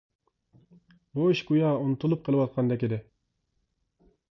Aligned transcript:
بۇ 1.19 1.27
ئىش 1.33 1.43
گويا 1.51 1.75
ئۇنتۇلۇپ 1.83 2.25
قېلىۋاتقاندەك 2.29 2.89
ئىدى. 2.91 3.01